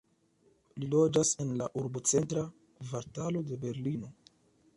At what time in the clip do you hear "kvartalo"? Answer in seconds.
2.81-3.45